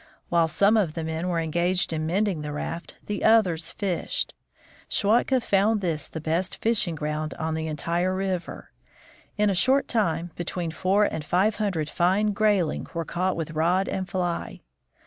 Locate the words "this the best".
5.81-6.57